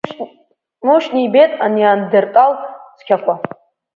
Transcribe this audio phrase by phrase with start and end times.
[0.85, 2.51] Мушьни ибеит анеандертал
[2.97, 3.33] цқьақәа.